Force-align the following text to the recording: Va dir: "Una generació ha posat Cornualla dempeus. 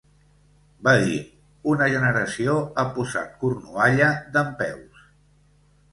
Va 0.87 0.93
dir: 1.03 1.19
"Una 1.73 1.89
generació 1.97 2.57
ha 2.63 2.85
posat 2.97 3.39
Cornualla 3.45 4.09
dempeus. 4.39 5.09